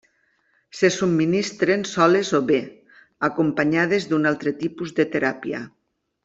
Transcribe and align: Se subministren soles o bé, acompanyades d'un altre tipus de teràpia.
Se 0.77 0.87
subministren 0.99 1.81
soles 1.93 2.31
o 2.39 2.41
bé, 2.53 2.59
acompanyades 3.29 4.09
d'un 4.11 4.27
altre 4.31 4.55
tipus 4.65 4.97
de 5.03 5.07
teràpia. 5.17 5.63